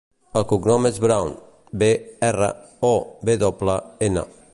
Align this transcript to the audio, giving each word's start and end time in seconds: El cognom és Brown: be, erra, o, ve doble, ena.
El 0.39 0.45
cognom 0.51 0.87
és 0.89 0.95
Brown: 1.03 1.35
be, 1.83 1.91
erra, 2.31 2.49
o, 2.93 2.93
ve 3.31 3.37
doble, 3.45 3.77
ena. 4.09 4.25